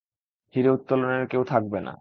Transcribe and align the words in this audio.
হীরে 0.55 0.69
উত্তোলনের 0.69 1.23
কেউ 1.27 1.41
থাকবে 1.43 1.77
না। 1.77 1.89